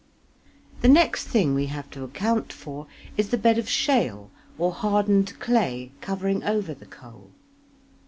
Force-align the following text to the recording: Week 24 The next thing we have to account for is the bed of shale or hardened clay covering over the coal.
Week 0.43 0.79
24 0.79 0.81
The 0.81 0.87
next 0.93 1.27
thing 1.27 1.53
we 1.53 1.67
have 1.67 1.87
to 1.91 2.03
account 2.03 2.51
for 2.51 2.87
is 3.17 3.29
the 3.29 3.37
bed 3.37 3.59
of 3.59 3.69
shale 3.69 4.31
or 4.57 4.71
hardened 4.73 5.39
clay 5.39 5.91
covering 6.01 6.43
over 6.43 6.73
the 6.73 6.87
coal. 6.87 7.29